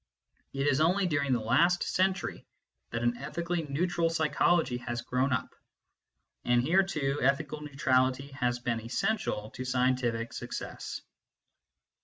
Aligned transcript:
It 0.51 0.65
is 0.65 0.81
only 0.81 1.05
during 1.05 1.31
the 1.31 1.39
last 1.39 1.83
century 1.83 2.43
that 2.89 3.03
an 3.03 3.17
ethically 3.17 3.67
neutral 3.67 4.09
psychology 4.09 4.77
has 4.77 5.03
grown 5.03 5.31
up; 5.31 5.53
and 6.43 6.59
here 6.63 6.81
too, 6.81 7.19
ethical 7.21 7.61
neutrality 7.61 8.29
has 8.29 8.57
been 8.57 8.81
essential 8.81 9.51
to 9.51 9.63
scientific 9.63 10.33
success. 10.33 11.01